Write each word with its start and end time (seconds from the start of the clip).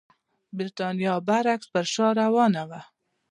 برېټانیا 0.57 1.13
برعکس 1.27 1.67
پر 1.73 1.85
شا 1.93 2.07
روانه 2.21 2.63
وه. 2.69 2.81